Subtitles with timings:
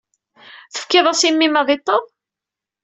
[0.73, 2.03] Tefkiḍ-as i mmi-m ad iṭṭeḍ?